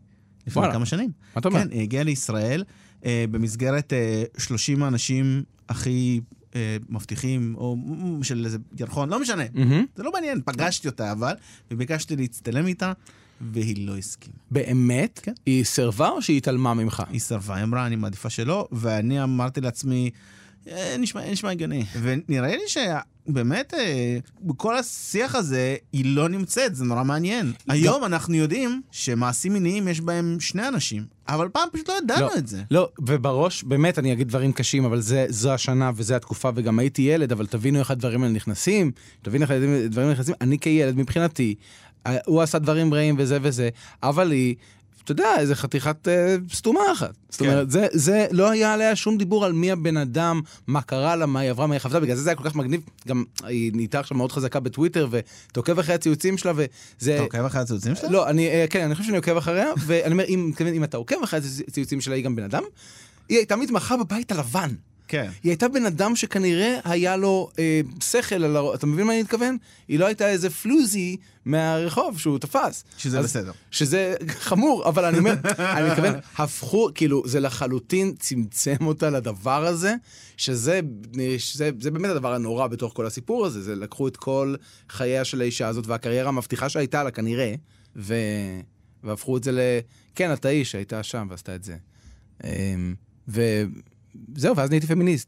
[0.48, 0.74] לפני וואלה.
[0.74, 1.12] כמה שנים.
[1.36, 1.60] מה אתה אומר?
[1.64, 2.64] כן, היא הגיעה לישראל
[3.06, 6.22] אה, במסגרת אה, 30 האנשים הכי
[6.56, 9.44] אה, מבטיחים, או mm, של איזה ירחון, לא משנה.
[9.54, 9.86] מהמם.
[9.96, 11.34] זה לא מעניין, פגשתי אותה אבל,
[11.72, 12.94] וביקשתי להצטלם איתה,
[13.42, 14.36] והיא לא הסכימה.
[14.52, 15.20] באמת?
[15.24, 15.34] כן.
[15.46, 17.04] היא סירבה או שהיא התעלמה ממך?
[17.10, 20.20] היא סרבה, היא אמרה, אני מעדיפה שלא, ואני אמרתי לעצמי, "אה,
[21.00, 21.86] נשמע, נשמע הגיוני.
[22.02, 27.54] ונראה לי שבאמת, אה, בכל השיח הזה, היא לא נמצאת, זה נורא מעניין.
[27.68, 32.32] היום אנחנו יודעים שמעשים מיניים יש בהם שני אנשים, אבל פעם פשוט לא ידענו לא,
[32.38, 32.64] את זה.
[32.72, 37.02] לא, ובראש, באמת, אני אגיד דברים קשים, אבל זה, זו השנה וזו התקופה, וגם הייתי
[37.02, 38.92] ילד, אבל תבינו איך הדברים האלה נכנסים,
[39.22, 40.36] תבינו איך הדברים האלה נכנסים.
[40.42, 41.56] אני כילד, מבחינתי,
[42.08, 43.70] אה, הוא עשה דברים רעים וזה וזה,
[44.04, 44.56] אבל היא...
[45.04, 47.14] אתה יודע, איזה חתיכת אה, סתומה אחת.
[47.30, 47.50] זאת כן.
[47.50, 51.26] אומרת, זה, זה לא היה עליה שום דיבור על מי הבן אדם, מה קרה לה,
[51.26, 52.82] מה היא עברה, מה היא חוותה, בגלל זה זה היה כל כך מגניב.
[53.08, 57.16] גם היא נהייתה עכשיו מאוד חזקה בטוויטר, ואתה עוקב אחרי הציוצים שלה, וזה...
[57.16, 58.10] אתה עוקב אחרי הציוצים שלה?
[58.10, 61.24] לא, אני, אה, כן, אני חושב שאני עוקב אחריה, ואני אומר, אם, אם אתה עוקב
[61.24, 62.64] אחרי הציוצים שלה, היא גם בן אדם,
[63.30, 64.70] היא הייתה מתמחה בבית הלבן.
[65.10, 65.30] כן.
[65.44, 69.22] היא הייתה בן אדם שכנראה היה לו אה, שכל על הראש, אתה מבין מה אני
[69.22, 69.58] מתכוון?
[69.88, 72.84] היא לא הייתה איזה פלוזי מהרחוב שהוא תפס.
[72.98, 73.52] שזה אז- בסדר.
[73.72, 79.96] שזה חמור, אבל אני אומר, אני מתכוון, הפכו, כאילו, זה לחלוטין צמצם אותה לדבר הזה,
[80.38, 80.80] שזה
[81.38, 84.56] שזה, זה באמת הדבר הנורא בתוך כל הסיפור הזה, זה לקחו את כל
[84.90, 87.54] חייה של האישה הזאת והקריירה המבטיחה שהייתה לה כנראה,
[87.96, 88.16] ו...
[89.04, 89.60] והפכו את זה ל...
[90.16, 91.76] כן, את האיש שהייתה שם ועשתה את זה.
[92.44, 92.96] אמ,
[94.36, 95.28] וזהו, ואז נהייתי פמיניסט.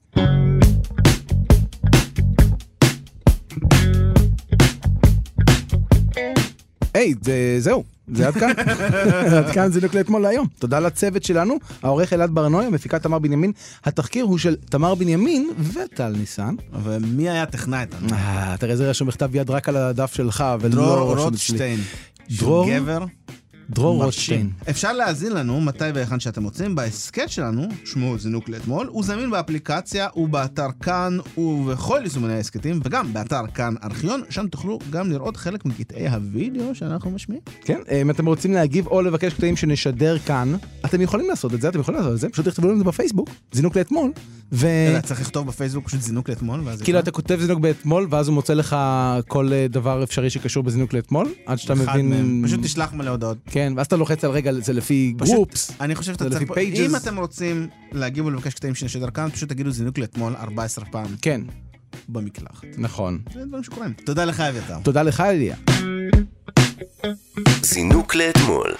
[6.94, 8.50] היי, זה- זהו, זה עד כאן.
[9.38, 10.48] עד כאן זינוק לאתמול להיום.
[10.60, 13.52] תודה לצוות שלנו, העורך אלעד ברנועי, המפיקה תמר בנימין.
[13.86, 16.56] התחקיר הוא של תמר בנימין וטל ניסן.
[16.84, 17.86] ומי היה טכנאי?
[18.12, 21.17] אה, תראה, זה רשום בכתב יד רק על הדף שלך, ולא דרור.
[21.17, 21.80] רוטשטיין.
[22.39, 22.70] דרור?
[22.70, 23.06] גבר.
[23.74, 24.04] דרור.
[24.04, 24.50] רוטשטיין.
[24.70, 30.08] אפשר להאזין לנו מתי והיכן שאתם רוצים בהסכת שלנו, שמו זינוק לאתמול, הוא זמין באפליקציה
[30.16, 36.10] ובאתר כאן ובכל יישומוני ההסכתים, וגם באתר כאן ארכיון, שם תוכלו גם לראות חלק מקטעי
[36.10, 37.44] הוידאו שאנחנו משמיעים.
[37.62, 40.56] כן, אם אתם רוצים להגיב או לבקש קטעים שנשדר כאן,
[40.86, 42.84] אתם יכולים לעשות את זה, אתם יכולים לעשות את זה, פשוט תכתבו לנו את זה
[42.84, 44.12] בפייסבוק, זינוק לאתמול,
[44.52, 44.68] ו...
[44.68, 46.82] אלא צריך לכתוב בפייסבוק פשוט זינוק לאתמול, ואז...
[46.82, 48.76] כאילו אתה כותב זינוק באתמול, ואז הוא מוצא לך
[49.28, 52.10] כל אה, דבר אפשרי שקשור בזינוק לאתמול, עד שאתה מבין...
[52.10, 52.42] מהם.
[52.46, 53.38] פשוט תשלח מלא הודעות.
[53.46, 55.71] כן, ואז אתה לוחץ על רגע, זה לפי גרופס.
[55.82, 56.52] אני חושב שאתה זה צריך...
[56.52, 56.86] לפי.
[56.86, 61.08] אם אתם רוצים להגיב ולבקש קטעים שנשדר כאן, פשוט תגידו זינוק לאתמול 14 פעם.
[61.21, 61.41] כן.
[62.10, 62.67] במקלחת.
[62.78, 63.19] נכון.
[63.34, 63.93] זה דברים שקורים.
[64.06, 64.78] תודה לך, אביתר.
[64.84, 65.56] תודה לך, אליה.
[67.62, 68.76] זינוק לאתמול.